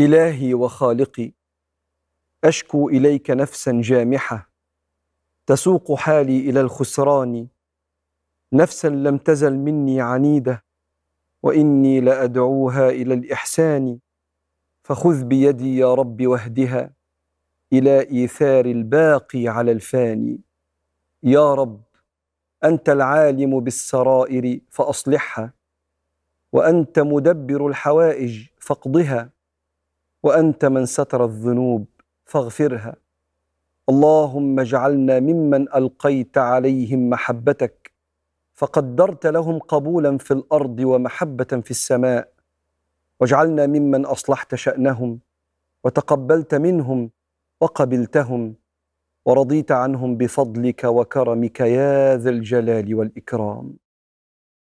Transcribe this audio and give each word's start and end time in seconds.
إلهي 0.00 0.54
وخالقي 0.54 1.32
أشكو 2.44 2.88
إليك 2.88 3.30
نفسا 3.30 3.80
جامحة 3.80 4.50
تسوق 5.46 5.94
حالي 5.94 6.50
إلى 6.50 6.60
الخسران 6.60 7.46
نفسا 8.52 8.88
لم 8.88 9.18
تزل 9.18 9.56
مني 9.58 10.00
عنيدة 10.00 10.64
وإني 11.42 12.00
لأدعوها 12.00 12.88
إلى 12.88 13.14
الإحسان 13.14 13.98
فخذ 14.82 15.24
بيدي 15.24 15.76
يا 15.78 15.94
رب 15.94 16.26
واهدها 16.26 16.90
إلى 17.72 18.00
إيثار 18.00 18.64
الباقي 18.66 19.48
على 19.48 19.72
الفاني. 19.72 20.40
يا 21.22 21.54
رب 21.54 21.82
أنت 22.64 22.88
العالم 22.88 23.60
بالسرائر 23.60 24.60
فأصلحها 24.70 25.52
وأنت 26.52 26.98
مدبر 26.98 27.66
الحوائج 27.66 28.46
فاقضها. 28.58 29.30
وأنت 30.22 30.64
من 30.64 30.86
ستر 30.86 31.24
الذنوب 31.24 31.86
فاغفرها. 32.24 32.96
اللهم 33.88 34.60
اجعلنا 34.60 35.20
ممن 35.20 35.74
ألقيت 35.74 36.38
عليهم 36.38 37.10
محبتك 37.10 37.92
فقدرت 38.54 39.26
لهم 39.26 39.58
قبولا 39.58 40.18
في 40.18 40.30
الأرض 40.34 40.80
ومحبة 40.80 41.44
في 41.44 41.70
السماء. 41.70 42.28
واجعلنا 43.20 43.66
ممن 43.66 44.06
أصلحت 44.06 44.54
شأنهم 44.54 45.20
وتقبلت 45.84 46.54
منهم 46.54 47.10
وقبلتهم 47.60 48.54
ورضيت 49.26 49.72
عنهم 49.72 50.16
بفضلك 50.16 50.84
وكرمك 50.84 51.60
يا 51.60 52.16
ذا 52.16 52.30
الجلال 52.30 52.94
والإكرام. 52.94 53.76